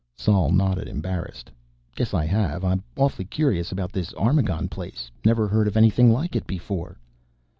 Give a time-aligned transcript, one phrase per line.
[0.15, 1.51] Sol nodded, embarrassed.
[1.95, 2.65] "Guess I have.
[2.65, 5.11] I'm awfully curious about this Armagon place.
[5.23, 6.97] Never heard of anything like it before."